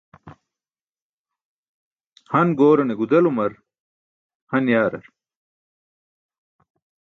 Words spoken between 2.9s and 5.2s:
gudelumar han yaarar.